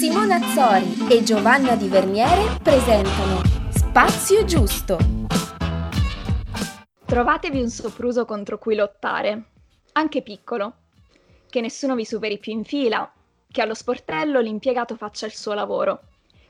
[0.00, 4.96] Simona Azzori e Giovanna Di Verniere presentano Spazio Giusto.
[7.04, 9.50] Trovatevi un sopruso contro cui lottare,
[9.92, 10.72] anche piccolo.
[11.50, 13.12] Che nessuno vi superi più in fila,
[13.46, 16.00] che allo sportello l'impiegato faccia il suo lavoro,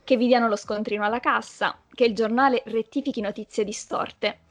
[0.04, 4.42] che vi diano lo scontrino alla cassa, che il giornale rettifichi notizie distorte,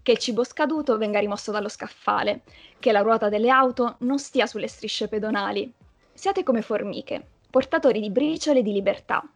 [0.00, 2.44] che il cibo scaduto venga rimosso dallo scaffale,
[2.78, 5.70] che la ruota delle auto non stia sulle strisce pedonali.
[6.14, 9.26] Siate come formiche, portatori di briciole di libertà,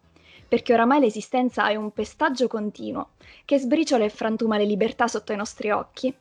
[0.46, 3.12] perché oramai l'esistenza è un pestaggio continuo
[3.46, 6.14] che sbriciola e frantuma le libertà sotto i nostri occhi,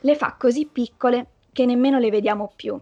[0.00, 2.76] le fa così piccole che nemmeno le vediamo più.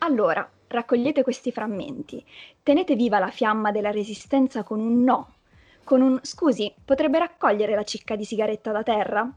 [0.00, 2.22] Allora, raccogliete questi frammenti,
[2.62, 5.36] tenete viva la fiamma della resistenza con un no,
[5.82, 9.32] con un scusi, potrebbe raccogliere la cicca di sigaretta da terra?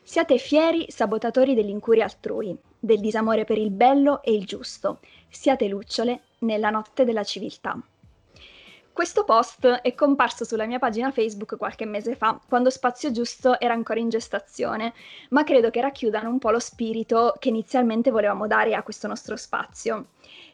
[0.00, 5.00] Siate fieri sabotatori dell'incuria altrui, del disamore per il bello e il giusto.
[5.28, 7.76] Siate lucciole nella notte della civiltà.
[8.96, 13.74] Questo post è comparso sulla mia pagina Facebook qualche mese fa, quando Spazio Giusto era
[13.74, 14.94] ancora in gestazione,
[15.28, 19.36] ma credo che racchiudano un po' lo spirito che inizialmente volevamo dare a questo nostro
[19.36, 20.06] spazio.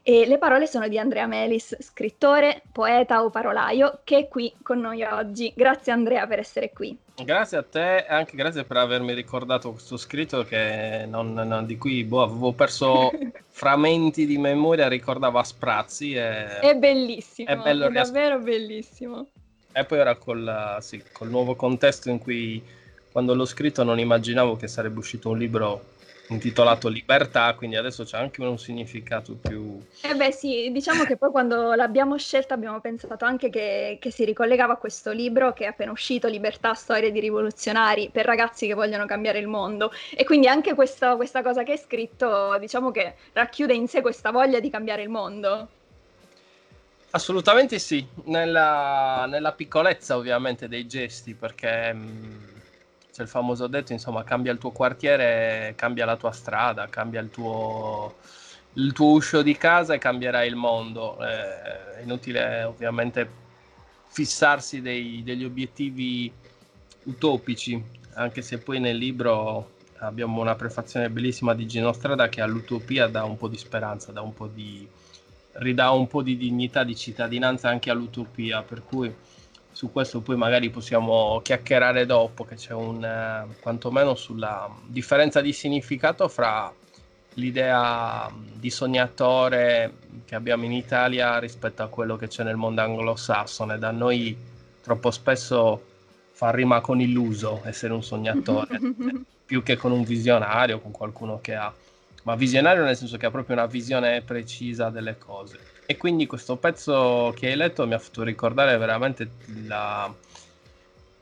[0.05, 4.81] E le parole sono di Andrea Melis, scrittore, poeta o parolaio, che è qui con
[4.81, 5.53] noi oggi.
[5.55, 6.99] Grazie Andrea per essere qui.
[7.23, 11.79] Grazie a te e anche grazie per avermi ricordato questo scritto che non, non, di
[11.79, 13.13] cui boh, avevo perso
[13.49, 16.15] frammenti di memoria, ricordavo a sprazzi.
[16.15, 16.59] E...
[16.59, 19.29] È bellissimo, è, bello è davvero bellissimo.
[19.73, 22.63] E poi ora col, sì, col nuovo contesto in cui
[23.13, 25.92] quando l'ho scritto non immaginavo che sarebbe uscito un libro
[26.33, 29.79] intitolato Libertà, quindi adesso c'è anche un significato più...
[30.03, 34.25] Eh beh sì, diciamo che poi quando l'abbiamo scelta abbiamo pensato anche che, che, si
[34.25, 38.75] ricollegava a questo libro che è appena uscito, Libertà, storie di rivoluzionari per ragazzi che
[38.75, 43.15] vogliono cambiare il mondo e quindi anche questa, questa cosa che hai scritto diciamo che
[43.33, 45.69] racchiude in sé questa voglia di cambiare il mondo.
[47.11, 51.93] Assolutamente sì, nella, nella piccolezza ovviamente dei gesti perché...
[51.93, 52.53] Mh, mm,
[53.13, 57.29] c'è il famoso detto, insomma, cambia il tuo quartiere, cambia la tua strada, cambia il
[57.31, 58.17] tuo,
[58.75, 61.19] il tuo uscio di casa e cambierai il mondo.
[61.23, 63.29] Eh, è inutile ovviamente
[64.09, 66.33] fissarsi dei, degli obiettivi
[67.05, 67.83] utopici,
[68.15, 73.25] anche se poi nel libro abbiamo una prefazione bellissima di Gino Strada che all'utopia dà
[73.25, 74.89] un po' di speranza, dà un po' di,
[75.53, 79.15] ridà un po' di dignità, di cittadinanza anche all'utopia, per cui
[79.73, 85.53] su questo poi magari possiamo chiacchierare dopo, che c'è un eh, quantomeno sulla differenza di
[85.53, 86.73] significato fra
[87.35, 89.95] l'idea di sognatore
[90.27, 93.79] che abbiamo in Italia rispetto a quello che c'è nel mondo anglosassone.
[93.79, 94.37] Da noi
[94.83, 95.83] troppo spesso
[96.33, 98.79] fa rima con illuso essere un sognatore,
[99.47, 101.73] più che con un visionario, con qualcuno che ha,
[102.25, 105.72] ma visionario nel senso che ha proprio una visione precisa delle cose.
[105.85, 109.31] E quindi questo pezzo che hai letto mi ha fatto ricordare veramente
[109.67, 110.13] la,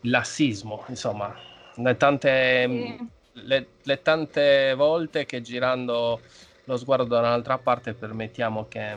[0.02, 1.34] l'assismo, insomma,
[1.74, 3.08] le tante, sì.
[3.44, 6.20] le, le tante volte che girando
[6.64, 8.94] lo sguardo da un'altra parte permettiamo che,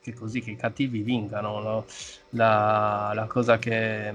[0.00, 1.84] che così che i cattivi vingano, no?
[2.30, 4.14] la, la, cosa che,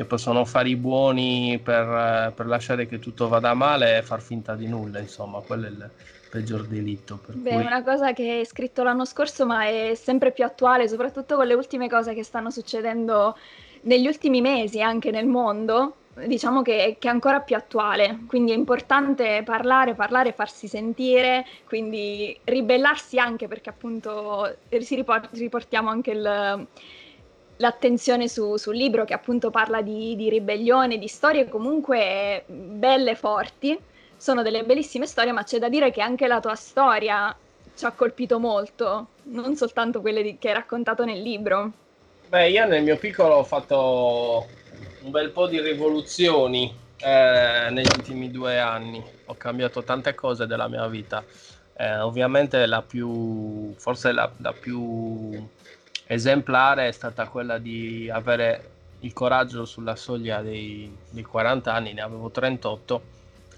[0.00, 4.54] che, possono fare i buoni per, per, lasciare che tutto vada male è far finta
[4.54, 5.90] di nulla, insomma, quello è il,
[6.30, 7.18] peggior delitto.
[7.26, 7.66] Per Beh, cui...
[7.66, 11.54] una cosa che hai scritto l'anno scorso, ma è sempre più attuale, soprattutto con le
[11.54, 13.36] ultime cose che stanno succedendo
[13.82, 15.96] negli ultimi mesi anche nel mondo.
[16.24, 22.36] Diciamo che, che è ancora più attuale, quindi è importante parlare, parlare, farsi sentire, quindi
[22.44, 26.66] ribellarsi anche perché appunto riportiamo anche il,
[27.60, 33.78] l'attenzione su, sul libro che appunto parla di, di ribellione, di storie comunque belle, forti,
[34.16, 37.34] sono delle bellissime storie, ma c'è da dire che anche la tua storia
[37.74, 41.72] ci ha colpito molto, non soltanto quelle di, che hai raccontato nel libro.
[42.28, 44.46] Beh, io nel mio piccolo ho fatto
[45.02, 49.02] un bel po' di rivoluzioni eh, negli ultimi due anni.
[49.26, 51.24] Ho cambiato tante cose della mia vita.
[51.76, 55.48] Eh, ovviamente la più, forse la, la più
[56.12, 58.70] esemplare è stata quella di avere
[59.00, 63.02] il coraggio sulla soglia dei, dei 40 anni, ne avevo 38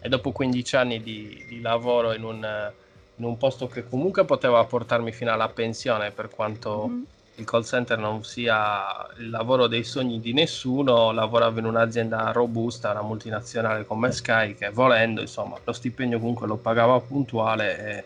[0.00, 2.72] e dopo 15 anni di, di lavoro in un,
[3.16, 7.02] in un, posto che comunque poteva portarmi fino alla pensione per quanto mm-hmm.
[7.36, 8.84] il call center non sia
[9.16, 14.68] il lavoro dei sogni di nessuno, lavoravo in un'azienda robusta, una multinazionale come Sky che
[14.68, 18.04] volendo insomma lo stipendio comunque lo pagava puntuale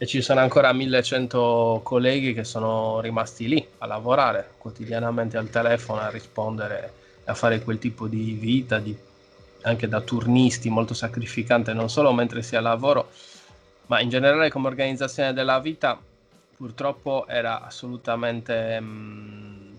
[0.00, 5.50] e, e ci sono ancora 1100 colleghi che sono rimasti lì a lavorare quotidianamente al
[5.50, 6.92] telefono, a rispondere,
[7.24, 8.96] a fare quel tipo di vita, di
[9.62, 13.10] anche da turnisti, molto sacrificante, non solo mentre si è al lavoro,
[13.86, 16.00] ma in generale come organizzazione della vita,
[16.56, 19.74] purtroppo era assolutamente mh, mm,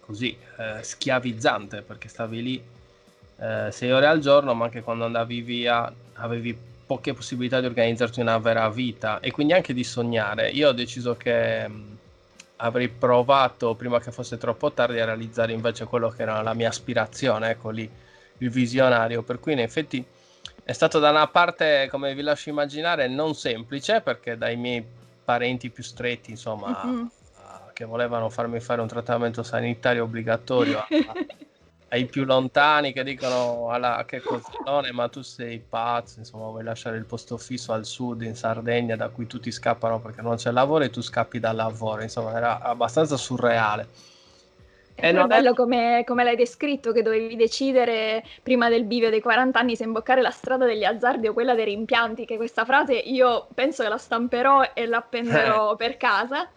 [0.00, 2.62] così eh, schiavizzante perché stavi lì
[3.38, 6.56] eh, sei ore al giorno, ma anche quando andavi via avevi
[6.86, 10.50] poche possibilità di organizzarti una vera vita e quindi anche di sognare.
[10.50, 11.94] Io ho deciso che mh, mm,
[12.56, 16.68] avrei provato prima che fosse troppo tardi a realizzare invece quello che era la mia
[16.68, 17.90] aspirazione, ecco lì
[18.38, 20.04] il visionario, per cui in effetti
[20.64, 24.84] è stato da una parte, come vi lascio immaginare, non semplice perché dai miei
[25.24, 27.06] parenti più stretti, insomma, mm-hmm.
[27.72, 30.86] che volevano farmi fare un trattamento sanitario obbligatorio a,
[31.92, 36.96] ai più lontani che dicono alla che cosone, ma tu sei pazzo, insomma, vuoi lasciare
[36.96, 40.84] il posto fisso al sud in Sardegna da cui tutti scappano perché non c'è lavoro
[40.84, 43.88] e tu scappi dal lavoro, insomma, era abbastanza surreale.
[44.94, 45.54] È non bello è...
[45.54, 50.22] come, come, l'hai descritto, che dovevi decidere prima del bivio dei 40 anni se imboccare
[50.22, 53.98] la strada degli azzardi o quella dei rimpianti, che questa frase io penso che la
[53.98, 56.48] stamperò e l'appenderò per casa.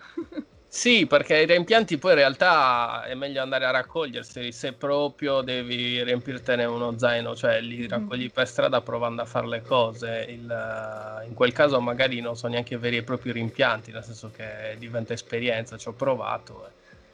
[0.76, 6.04] Sì, perché i reimpianti poi in realtà è meglio andare a raccogliersi se proprio devi
[6.04, 7.88] riempirtene uno zaino, cioè li mm.
[7.88, 10.26] raccogli per strada provando a fare le cose.
[10.28, 14.76] Il, in quel caso magari non sono neanche veri e propri rimpianti, nel senso che
[14.78, 16.68] diventa esperienza, ci ho provato.
[16.68, 16.72] Eh.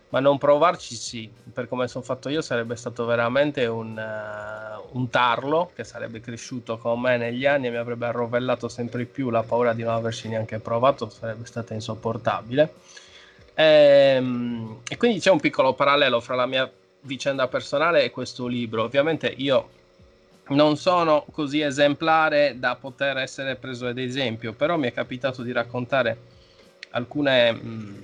[0.09, 5.09] Ma non provarci sì, per come sono fatto io sarebbe stato veramente un, uh, un
[5.11, 9.43] tarlo che sarebbe cresciuto con me negli anni e mi avrebbe arrovellato sempre più la
[9.43, 12.73] paura di non averci neanche provato, sarebbe stata insopportabile
[13.53, 16.71] e, ehm, e quindi c'è un piccolo parallelo fra la mia
[17.01, 18.83] vicenda personale e questo libro.
[18.83, 19.69] Ovviamente io
[20.49, 25.51] non sono così esemplare da poter essere preso ad esempio, però mi è capitato di
[25.51, 26.17] raccontare
[26.91, 28.03] alcune, mh,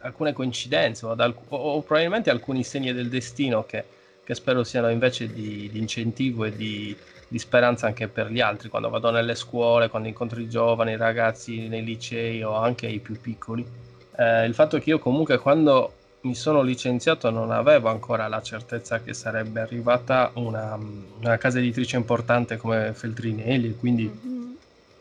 [0.00, 3.84] alcune coincidenze o, alc- o, probabilmente alcuni segni del destino che,
[4.22, 6.94] che spero siano invece di, di incentivo e di,
[7.26, 10.96] di, speranza anche per gli altri, quando vado nelle scuole, quando incontro i giovani, i
[10.96, 13.66] ragazzi nei licei o anche i più piccoli
[14.16, 15.92] eh, il fatto che io comunque quando
[16.26, 20.76] mi sono licenziato non avevo ancora la certezza che sarebbe arrivata una,
[21.20, 24.52] una casa editrice importante come Feltrinelli, quindi mm-hmm.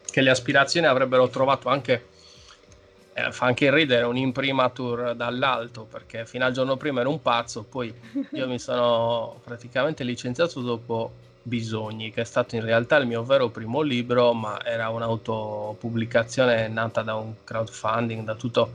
[0.06, 2.06] che le aspirazioni avrebbero trovato anche,
[3.14, 7.64] eh, fa anche ridere, un imprimatur dall'alto, perché fino al giorno prima ero un pazzo,
[7.64, 7.92] poi
[8.32, 13.50] io mi sono praticamente licenziato dopo Bisogni, che è stato in realtà il mio vero
[13.50, 18.72] primo libro, ma era un'autopubblicazione nata da un crowdfunding, da tutto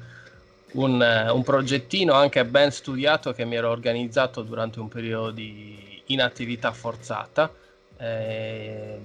[0.73, 6.03] un, eh, un, progettino anche ben studiato che mi ero organizzato durante un periodo di
[6.07, 7.53] inattività forzata.
[7.97, 8.99] Eh,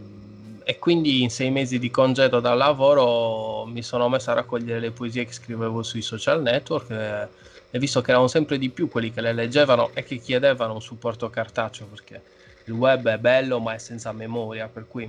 [0.68, 4.90] e quindi in sei mesi di congedo dal lavoro mi sono messo a raccogliere le
[4.90, 7.28] poesie che scrivevo sui social network eh,
[7.70, 10.82] e visto che erano sempre di più quelli che le leggevano e che chiedevano un
[10.82, 12.20] supporto cartaceo perché
[12.64, 15.08] il web è bello ma è senza memoria per cui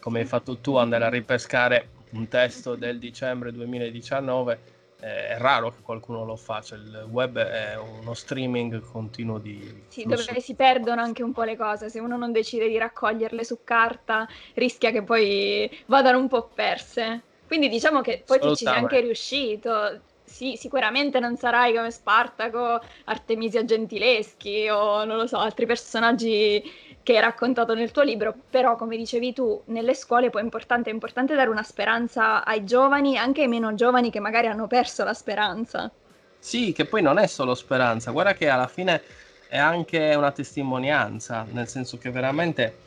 [0.00, 4.58] come hai fatto tu andare a ripescare un testo del dicembre 2019
[5.00, 9.84] è raro che qualcuno lo faccia, il web è uno streaming continuo di...
[9.88, 13.44] Sì, dove si perdono anche un po' le cose, se uno non decide di raccoglierle
[13.44, 17.22] su carta rischia che poi vadano un po' perse.
[17.46, 22.80] Quindi diciamo che poi tu ci sei anche riuscito, sì, sicuramente non sarai come Spartaco,
[23.04, 26.62] Artemisia Gentileschi o non lo so, altri personaggi
[27.02, 30.90] che hai raccontato nel tuo libro, però come dicevi tu, nelle scuole poi è importante,
[30.90, 35.04] è importante dare una speranza ai giovani, anche ai meno giovani che magari hanno perso
[35.04, 35.90] la speranza.
[36.38, 39.02] Sì, che poi non è solo speranza, guarda che alla fine
[39.48, 42.84] è anche una testimonianza, nel senso che veramente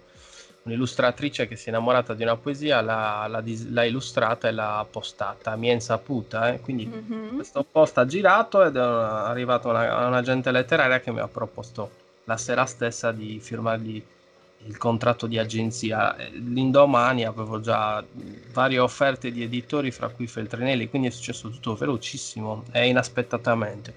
[0.65, 5.57] un'illustratrice che si è innamorata di una poesia, l'ha, l'ha, l'ha illustrata e l'ha postata,
[5.57, 6.61] mia insaputa, eh?
[6.61, 7.37] quindi mm-hmm.
[7.37, 11.91] questo post ha girato ed è arrivato una, un agente letteraria che mi ha proposto
[12.25, 14.05] la sera stessa di firmargli
[14.67, 16.17] il contratto di agenzia.
[16.33, 18.05] L'indomani avevo già
[18.53, 23.95] varie offerte di editori, fra cui Feltrinelli, quindi è successo tutto velocissimo e inaspettatamente.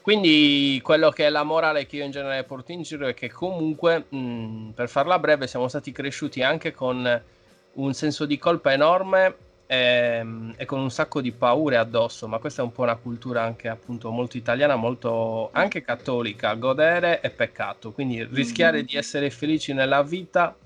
[0.00, 3.30] Quindi quello che è la morale che io in genere porto in giro è che
[3.30, 7.22] comunque, mh, per farla breve, siamo stati cresciuti anche con
[7.72, 9.34] un senso di colpa enorme
[9.66, 12.96] e, ehm, e, con un sacco di paure addosso, ma questa è un po' una
[12.96, 18.86] cultura anche appunto molto italiana, molto anche cattolica, godere è peccato, quindi rischiare mm-hmm.
[18.86, 20.56] di essere felici nella vita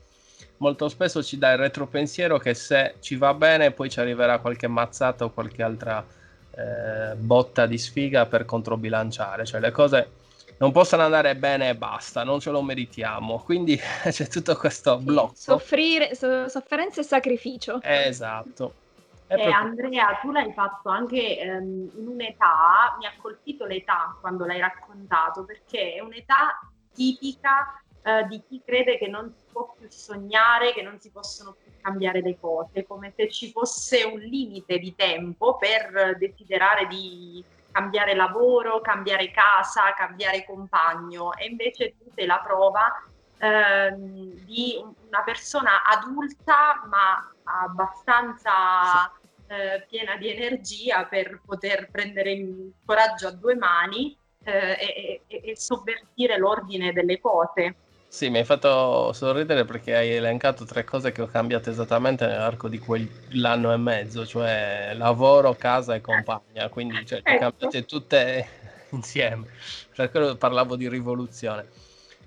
[0.59, 4.67] molto spesso ci dà il retropensiero che se ci va bene poi ci arriverà qualche
[4.67, 6.05] mazzata o qualche altra
[6.50, 10.11] eh, botta di sfiga per controbilanciare, cioè le cose
[10.59, 13.38] non possono andare bene e basta, non ce lo meritiamo.
[13.38, 13.78] Quindi
[14.11, 15.35] c'è tutto questo blocco.
[15.37, 17.81] Soffrire, so, sofferenza e sacrificio.
[17.83, 18.87] Esatto.
[19.28, 19.50] Eh.
[19.50, 25.44] Andrea, tu l'hai fatto anche ehm, in un'età, mi ha colpito l'età quando l'hai raccontato,
[25.44, 26.58] perché è un'età
[26.94, 31.54] tipica eh, di chi crede che non si può più sognare, che non si possono
[31.62, 37.44] più cambiare le cose, come se ci fosse un limite di tempo per desiderare di
[37.70, 43.02] cambiare lavoro, cambiare casa, cambiare compagno e invece tu sei la prova
[43.38, 49.12] ehm, di una persona adulta ma abbastanza
[49.49, 55.50] eh, piena di energia per poter prendere il coraggio a due mani eh, e, e,
[55.50, 57.75] e sovvertire l'ordine delle cose.
[58.11, 62.69] Sì, mi hai fatto sorridere perché hai elencato tre cose che ho cambiato esattamente nell'arco
[62.69, 67.38] di quell'anno e mezzo, cioè lavoro, casa e compagna, quindi cioè, ecco.
[67.38, 68.49] cambiate tutte
[68.90, 69.49] insieme.
[69.95, 71.67] Per quello parlavo di rivoluzione.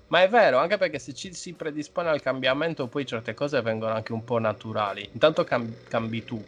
[0.06, 3.94] Ma è vero, anche perché se ci si predispone al cambiamento, poi certe cose vengono
[3.94, 5.08] anche un po' naturali.
[5.12, 6.44] Intanto cam- cambi tu.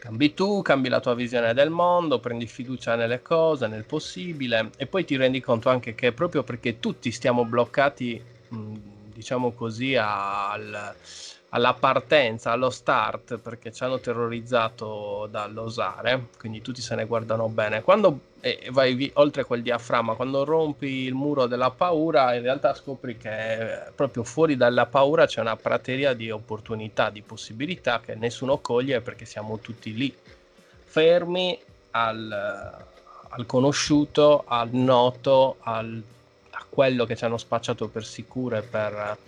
[0.00, 4.86] Cambi tu, cambi la tua visione del mondo, prendi fiducia nelle cose, nel possibile e
[4.86, 10.96] poi ti rendi conto anche che proprio perché tutti stiamo bloccati diciamo così, al,
[11.50, 17.82] alla partenza, allo start, perché ci hanno terrorizzato dall'osare, quindi tutti se ne guardano bene.
[17.82, 22.74] Quando eh, vai vi, oltre quel diaframma, quando rompi il muro della paura, in realtà
[22.74, 28.58] scopri che proprio fuori dalla paura c'è una prateria di opportunità, di possibilità che nessuno
[28.58, 30.14] coglie perché siamo tutti lì,
[30.84, 31.58] fermi
[31.92, 32.76] al,
[33.28, 36.02] al conosciuto, al noto, al
[36.70, 39.18] quello che ci hanno spacciato per sicuro e per,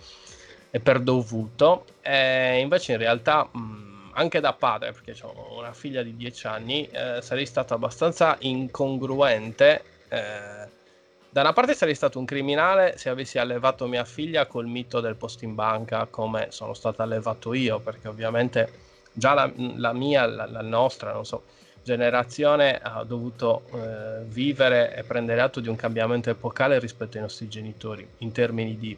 [0.74, 1.84] e per dovuto.
[2.00, 6.88] E invece in realtà mh, anche da padre, perché ho una figlia di 10 anni,
[6.88, 9.82] eh, sarei stato abbastanza incongruente.
[10.08, 10.80] Eh,
[11.28, 15.14] da una parte sarei stato un criminale se avessi allevato mia figlia col mito del
[15.14, 18.70] posto in banca come sono stato allevato io, perché ovviamente
[19.12, 21.44] già la, la mia, la, la nostra, non so,
[21.82, 27.48] generazione ha dovuto eh, vivere e prendere atto di un cambiamento epocale rispetto ai nostri
[27.48, 28.96] genitori in termini di,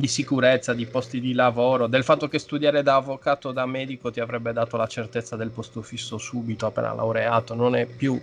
[0.00, 4.10] di, sicurezza, di posti di lavoro, del fatto che studiare da avvocato o da medico
[4.10, 8.20] ti avrebbe dato la certezza del posto fisso subito appena laureato, non è più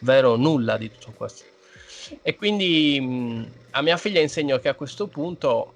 [0.00, 1.44] vero nulla di tutto questo.
[2.22, 5.74] E quindi a mia figlia insegno che a questo punto,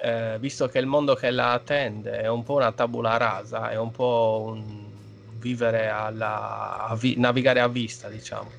[0.00, 3.76] eh, visto che il mondo che la attende è un po' una tabula rasa, è
[3.76, 4.90] un po' un
[5.38, 8.50] vivere alla, a vi, navigare a vista, diciamo.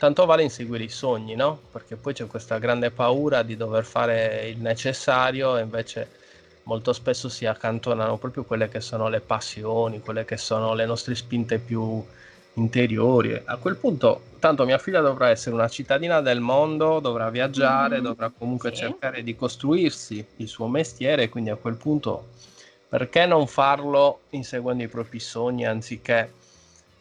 [0.00, 1.60] Tanto vale inseguire i sogni, no?
[1.70, 6.08] Perché poi c'è questa grande paura di dover fare il necessario e invece
[6.62, 11.14] molto spesso si accantonano proprio quelle che sono le passioni, quelle che sono le nostre
[11.14, 12.02] spinte più
[12.54, 13.42] interiori.
[13.44, 18.04] A quel punto, tanto mia figlia dovrà essere una cittadina del mondo, dovrà viaggiare, mm-hmm.
[18.04, 18.76] dovrà comunque sì.
[18.76, 22.28] cercare di costruirsi il suo mestiere, quindi a quel punto
[22.88, 26.32] perché non farlo inseguendo i propri sogni anziché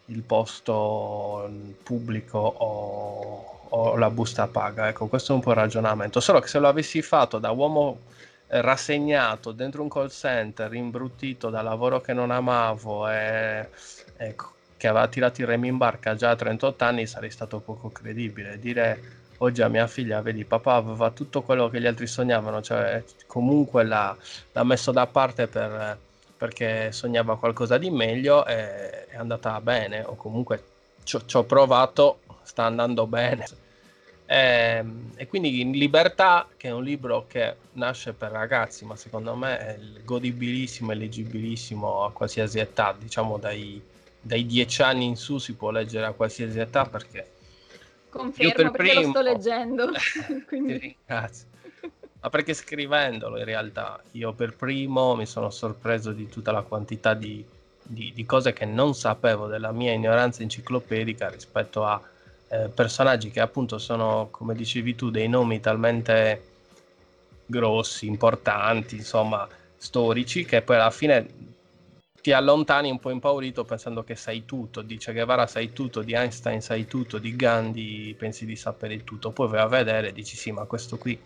[0.10, 1.50] il posto
[1.84, 4.88] pubblico o, o, la busta paga?
[4.88, 6.20] Ecco, questo è un po' il ragionamento.
[6.20, 8.00] Solo che se lo avessi fatto da uomo
[8.48, 13.70] eh, rassegnato dentro un call center, imbruttito da lavoro che non amavo e,
[14.18, 14.36] e
[14.78, 18.60] che aveva tirato i remi in barca già a 38 anni, sarei stato poco credibile.
[18.60, 23.04] Dire oggi a mia figlia, vedi, papà aveva tutto quello che gli altri sognavano, cioè
[23.28, 24.16] comunque l'ha,
[24.54, 25.98] l'ha messo da parte per,
[26.39, 30.63] perché sognava qualcosa di meglio e è andata bene, o comunque
[31.03, 33.46] ci ho provato, sta andando bene.
[34.25, 38.96] E, ehm, e, quindi in Libertà, che è un libro che nasce per ragazzi, ma
[38.96, 43.81] secondo me è godibilissimo e leggibilissimo a qualsiasi età, diciamo dai,
[44.22, 47.38] dai 10 anni in su si può leggere a qualsiasi età perché
[48.10, 49.01] Confermo perché primo...
[49.01, 49.91] lo sto leggendo.
[50.48, 50.96] Quindi...
[51.05, 51.49] Grazie.
[52.22, 54.02] Ma perché scrivendolo in realtà?
[54.12, 57.46] Io per primo mi sono sorpreso di tutta la quantità di,
[57.82, 62.02] di, di cose che non sapevo della mia ignoranza enciclopedica rispetto a
[62.50, 66.44] eh, personaggi che appunto sono, come dicevi tu, dei nomi talmente
[67.46, 69.48] grossi, importanti, insomma,
[69.78, 71.48] storici, che poi alla fine
[72.22, 76.14] ti allontani un po' impaurito pensando che sai tutto, di Che Guevara sai tutto, di
[76.14, 80.36] Einstein sai tutto, di Gandhi pensi di sapere tutto, poi vai a vedere e dici
[80.36, 81.18] sì, ma questo qui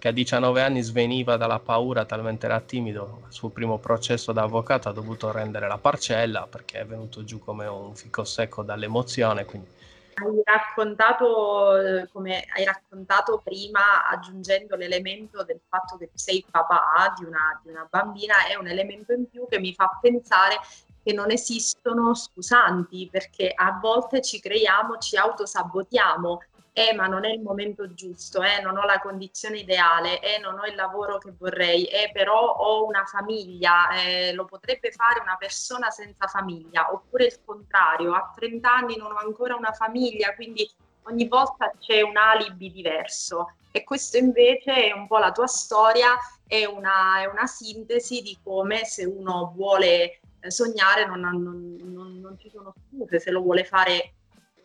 [0.00, 4.42] che a 19 anni sveniva dalla paura, talmente era timido, il suo primo processo da
[4.42, 9.44] avvocato ha dovuto rendere la parcella perché è venuto giù come un fico secco dall'emozione,
[9.44, 9.68] quindi
[10.14, 17.24] hai raccontato, eh, come hai raccontato prima, aggiungendo l'elemento del fatto che sei papà di
[17.24, 20.58] una, di una bambina, è un elemento in più che mi fa pensare
[21.02, 27.30] che non esistono scusanti, perché a volte ci creiamo, ci autosabotiamo eh ma non è
[27.30, 31.32] il momento giusto, eh, non ho la condizione ideale, eh, non ho il lavoro che
[31.36, 37.26] vorrei, eh, però ho una famiglia, eh, lo potrebbe fare una persona senza famiglia, oppure
[37.26, 40.68] il contrario, a 30 anni non ho ancora una famiglia, quindi
[41.04, 46.16] ogni volta c'è un alibi diverso e questo invece è un po' la tua storia,
[46.46, 52.20] è una, è una sintesi di come se uno vuole eh, sognare non, non, non,
[52.20, 54.14] non, ci sono scuse, se lo vuole fare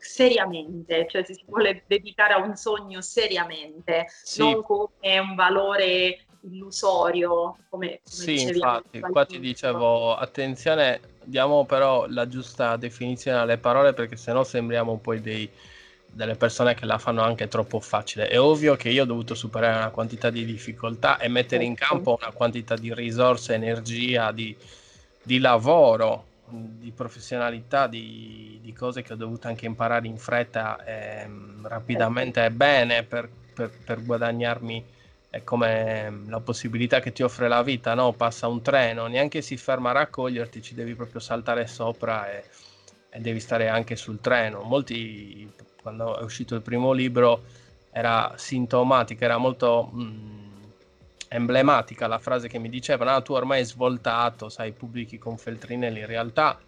[0.05, 4.41] seriamente, cioè se si vuole dedicare a un sogno seriamente, sì.
[4.41, 12.05] non come un valore illusorio come, come sì infatti qua ti dicevo attenzione diamo però
[12.07, 15.49] la giusta definizione alle parole perché sennò sembriamo poi dei,
[16.05, 19.75] delle persone che la fanno anche troppo facile è ovvio che io ho dovuto superare
[19.75, 21.93] una quantità di difficoltà e mettere in certo.
[21.95, 24.55] campo una quantità di risorse energia di,
[25.23, 31.27] di lavoro di professionalità, di, di, cose che ho dovuto anche imparare in fretta e
[31.63, 34.85] rapidamente e bene per, per, per guadagnarmi
[35.29, 38.13] è come la possibilità che ti offre la vita, no?
[38.13, 42.43] Passa un treno, neanche si ferma a raccoglierti, ci devi proprio saltare sopra e,
[43.09, 44.61] e devi stare anche sul treno.
[44.61, 47.43] Molti, quando è uscito il primo libro,
[47.91, 49.89] era sintomatica, era molto...
[49.91, 50.44] Mh,
[51.29, 55.99] emblematica la frase che mi dicevano, ah, tu ormai hai svoltato, sai, pubblichi con Feltrinelli,
[55.99, 56.59] in realtà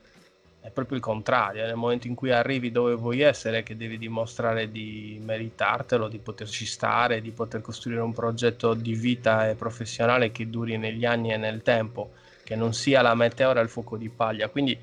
[0.59, 4.69] è proprio il contrario, nel momento in cui arrivi dove vuoi essere che devi dimostrare
[4.69, 10.49] di meritartelo, di poterci stare, di poter costruire un progetto di vita e professionale che
[10.49, 12.11] duri negli anni e nel tempo,
[12.43, 14.49] che non sia la meteora e il fuoco di paglia.
[14.49, 14.77] Quindi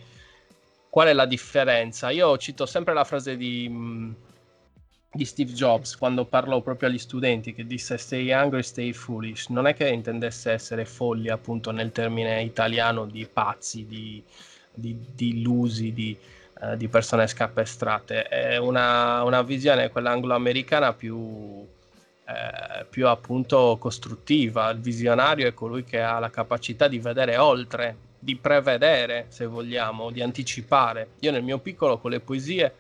[0.89, 2.09] qual è la differenza?
[2.11, 3.69] Io cito sempre la frase di
[5.15, 9.69] di Steve Jobs quando parlò proprio agli studenti che disse stay hungry, stay foolish, non
[9.69, 14.21] è che intendesse essere folli appunto nel termine italiano di pazzi, di,
[14.73, 16.17] di, di illusi, di,
[16.61, 21.65] uh, di persone scapestrate, è una, una visione, quella anglo-americana più,
[22.27, 27.97] eh, più appunto costruttiva, il visionario è colui che ha la capacità di vedere oltre,
[28.19, 31.11] di prevedere se vogliamo, di anticipare.
[31.21, 32.75] Io nel mio piccolo con le poesie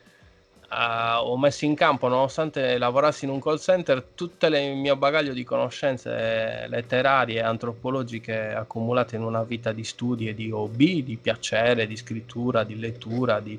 [0.70, 5.32] uh, ho messo in campo, nonostante lavorassi in un call center, tutto il mio bagaglio
[5.32, 11.16] di conoscenze letterarie e antropologiche accumulate in una vita di studi e di hobby, di
[11.16, 13.58] piacere, di scrittura, di lettura, di,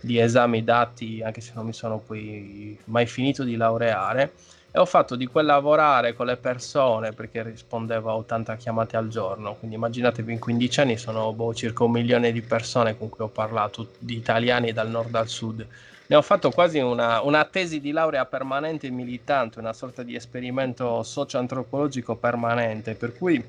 [0.00, 4.32] di esami dati, anche se non mi sono poi mai finito di laureare.
[4.70, 9.08] E ho fatto di quel lavorare con le persone perché rispondevo a 80 chiamate al
[9.08, 9.54] giorno.
[9.54, 13.28] Quindi immaginatevi in 15 anni sono boh, circa un milione di persone con cui ho
[13.28, 15.66] parlato, di italiani dal nord al sud
[16.08, 20.14] ne ho fatto quasi una, una, tesi di laurea permanente e militante, una sorta di
[20.14, 23.44] esperimento socio-antropologico permanente, per cui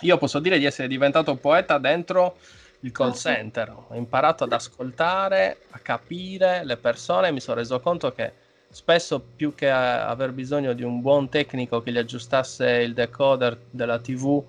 [0.00, 2.36] io posso dire di essere diventato poeta dentro
[2.80, 3.74] il call ah, center.
[3.88, 8.32] Ho imparato ad ascoltare, a capire le persone e mi sono reso conto che
[8.70, 14.00] spesso più che aver bisogno di un buon tecnico che gli aggiustasse il decoder della
[14.00, 14.42] TV,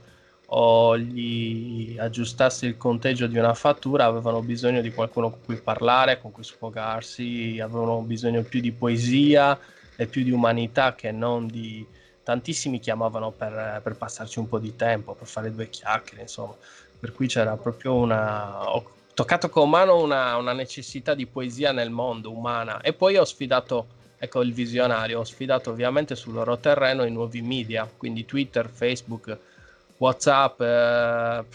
[0.51, 6.19] o gli aggiustasse il conteggio di una fattura avevano bisogno di qualcuno con cui parlare,
[6.19, 9.57] con cui sfogarsi, avevano bisogno più di poesia
[9.95, 11.85] e più di umanità che non di
[12.23, 16.55] tantissimi chiamavano per, per passarci un po' di tempo, per fare due chiacchiere, insomma.
[16.99, 18.71] Per cui c'era proprio una...
[18.73, 23.25] Ho toccato con mano una, una necessità di poesia nel mondo umana e poi ho
[23.25, 28.69] sfidato ecco il visionario, ho sfidato ovviamente sul loro terreno i nuovi media, quindi Twitter,
[28.69, 29.37] Facebook,
[29.99, 31.45] WhatsApp, eh,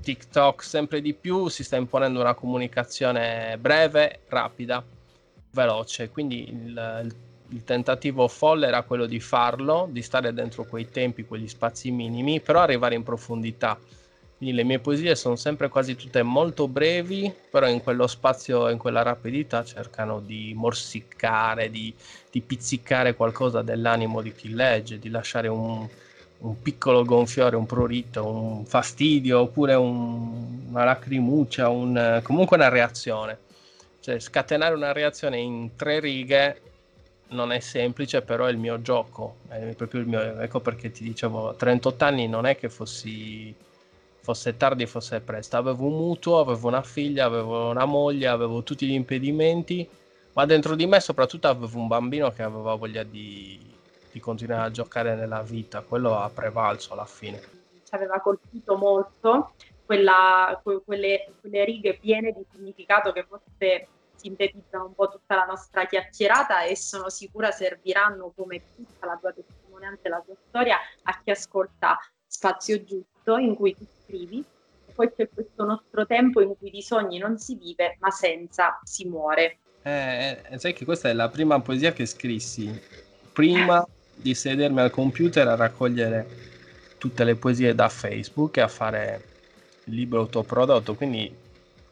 [0.00, 4.84] TikTok, sempre di più si sta imponendo una comunicazione breve, rapida,
[5.52, 6.10] veloce.
[6.10, 7.14] Quindi il, il,
[7.50, 12.40] il tentativo folle era quello di farlo, di stare dentro quei tempi, quegli spazi minimi,
[12.40, 13.78] però arrivare in profondità.
[14.36, 18.76] Quindi le mie poesie sono sempre quasi tutte molto brevi, però in quello spazio, in
[18.76, 21.94] quella rapidità cercano di morsicare, di,
[22.30, 25.88] di pizzicare qualcosa dell'animo di chi legge, di lasciare un,
[26.38, 33.38] un piccolo gonfiore, un prurito, un fastidio oppure un, una lacrimuccia, un, comunque una reazione.
[34.00, 36.60] Cioè, scatenare una reazione in tre righe
[37.28, 39.36] non è semplice, però è il mio gioco.
[39.48, 43.54] È proprio il mio, ecco perché ti dicevo, a 38 anni non è che fossi
[44.26, 45.56] fosse tardi, fosse presto.
[45.56, 49.88] Avevo un mutuo, avevo una figlia, avevo una moglie, avevo tutti gli impedimenti,
[50.32, 53.58] ma dentro di me soprattutto avevo un bambino che aveva voglia di,
[54.16, 57.38] di continuare a giocare nella vita, quello ha prevalso alla fine.
[57.84, 59.52] Ci aveva colpito molto
[59.84, 65.44] quella, que, quelle, quelle righe piene di significato che forse sintetizzano un po' tutta la
[65.44, 70.78] nostra chiacchierata e sono sicura serviranno come tutta la tua testimonianza e la tua storia
[71.02, 74.42] a chi ascolta Spazio Giusto in cui tu scrivi.
[74.86, 78.80] E poi c'è questo nostro tempo in cui di sogni non si vive ma senza
[78.82, 79.58] si muore.
[79.82, 84.90] Eh, eh, sai che questa è la prima poesia che scrissi prima di sedermi al
[84.90, 86.26] computer a raccogliere
[86.98, 89.24] tutte le poesie da Facebook e a fare
[89.84, 90.94] il libro autoprodotto.
[90.94, 91.34] Quindi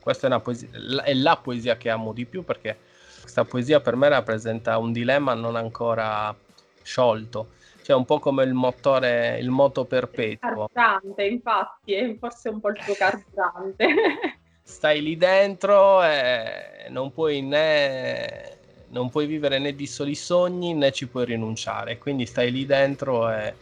[0.00, 0.68] questa è, una poesia,
[1.02, 2.76] è la poesia che amo di più perché
[3.20, 6.34] questa poesia per me rappresenta un dilemma non ancora
[6.82, 7.50] sciolto.
[7.82, 10.70] Cioè un po' come il motore, il moto perpetuo.
[10.72, 13.87] Carburante, infatti, è forse un po' il tuo carburante.
[14.64, 18.53] stai lì dentro e non puoi né
[18.94, 21.98] non puoi vivere né di soli sogni né ci puoi rinunciare.
[21.98, 23.52] Quindi stai lì dentro e,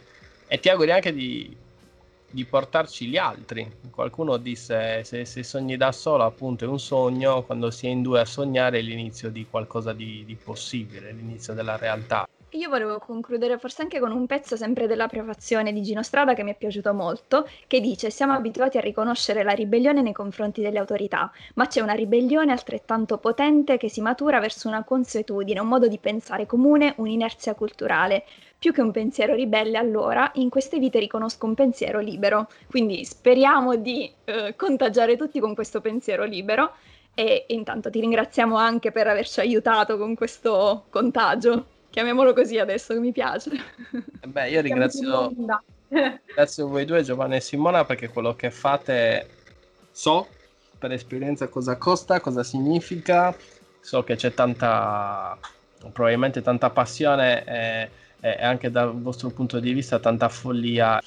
[0.47, 1.53] e ti auguri anche di,
[2.29, 3.69] di, portarci gli altri.
[3.89, 7.43] Qualcuno disse se, se, sogni da solo appunto è un sogno.
[7.43, 11.53] Quando si è in due a sognare è l'inizio di qualcosa di, di possibile l'inizio
[11.53, 16.03] della realtà io volevo concludere forse anche con un pezzo sempre della prefazione di Gino
[16.03, 20.13] Strada che mi è piaciuto molto, che dice siamo abituati a riconoscere la ribellione nei
[20.13, 25.59] confronti delle autorità, ma c'è una ribellione altrettanto potente che si matura verso una consuetudine,
[25.59, 28.23] un modo di pensare comune, un'inerzia culturale.
[28.59, 32.47] Più che un pensiero ribelle, allora, in queste vite riconosco un pensiero libero.
[32.69, 36.71] Quindi speriamo di eh, contagiare tutti con questo pensiero libero
[37.13, 41.72] e intanto ti ringraziamo anche per averci aiutato con questo contagio.
[41.93, 43.51] Chiamiamolo così adesso, che mi piace.
[43.51, 45.31] Eh beh, io ringrazio,
[45.89, 49.27] ringrazio voi due, Giovanni e Simona, perché quello che fate
[49.91, 50.27] so.
[50.79, 53.35] per esperienza cosa costa, cosa significa,
[53.79, 55.37] so che c'è tanta,
[55.91, 57.89] probabilmente tanta passione e,
[58.21, 60.99] e anche dal vostro punto di vista tanta follia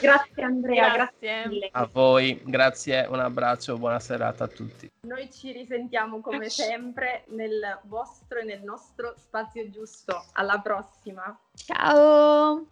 [0.00, 1.42] Grazie Andrea, grazie.
[1.42, 1.68] grazie.
[1.72, 4.90] A voi, grazie, un abbraccio, buona serata a tutti.
[5.02, 10.24] Noi ci risentiamo come sempre nel vostro e nel nostro spazio giusto.
[10.32, 11.38] Alla prossima.
[11.54, 12.66] Ciao.